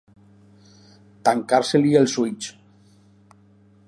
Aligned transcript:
Tancar-se-li 1.29 1.93
els 2.01 2.17
ulls. 2.25 2.51